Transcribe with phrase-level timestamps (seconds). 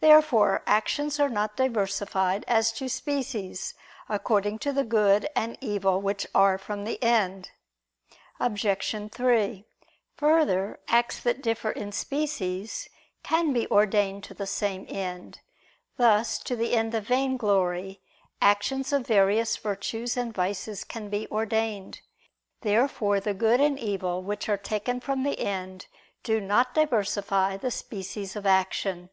[0.00, 3.72] Therefore actions are not diversified as to species,
[4.06, 7.52] according to the good and evil which are from the end.
[8.38, 8.66] Obj.
[9.10, 9.64] 3:
[10.18, 12.90] Further, acts that differ in species,
[13.22, 15.40] can be ordained to the same end:
[15.96, 18.02] thus to the end of vainglory,
[18.42, 22.02] actions of various virtues and vices can be ordained.
[22.60, 25.86] Therefore the good and evil which are taken from the end,
[26.22, 29.08] do not diversify the species of action.